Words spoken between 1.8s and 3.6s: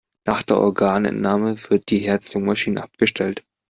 die Herz-Lungen-Maschine abgestellt.